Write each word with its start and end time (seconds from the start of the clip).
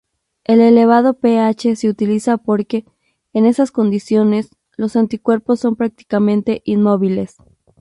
El 0.45 0.61
elevado 0.61 1.13
pH 1.13 1.75
se 1.75 1.87
utiliza 1.87 2.37
porque, 2.39 2.87
en 3.33 3.45
esas 3.45 3.69
condiciones, 3.71 4.49
los 4.75 4.95
anticuerpos 4.95 5.59
son 5.59 5.75
prácticamente 5.75 6.63
inmóviles. 6.65 7.35